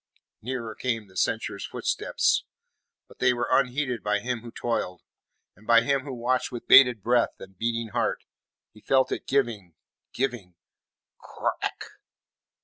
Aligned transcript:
Nearer 0.41 0.73
came 0.73 1.05
the 1.05 1.15
sentry's 1.15 1.63
footsteps, 1.63 2.43
but 3.07 3.19
they 3.19 3.33
went 3.35 3.49
unheeded 3.51 4.01
by 4.01 4.17
him 4.17 4.39
who 4.41 4.49
toiled, 4.49 5.03
and 5.55 5.67
by 5.67 5.81
him 5.81 6.01
who 6.05 6.13
watched 6.15 6.51
with 6.51 6.67
bated 6.67 7.03
breath 7.03 7.35
and 7.39 7.55
beating 7.55 7.89
heart. 7.89 8.23
He 8.73 8.81
felt 8.81 9.11
it 9.11 9.27
giving 9.27 9.75
giving 10.11 10.39
giving. 10.55 10.55
Crack! 11.19 11.83